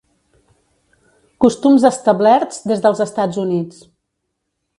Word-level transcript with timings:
Costums 1.45 1.85
establerts 1.91 2.63
des 2.73 2.83
dels 2.87 3.03
Estats 3.07 3.39
Units. 3.45 3.87